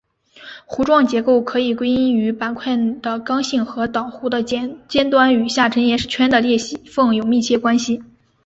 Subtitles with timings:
[0.67, 8.01] 弧状结构可以归因于板块的刚性和岛弧的尖端与下沉岩石圈的裂缝有密切关系。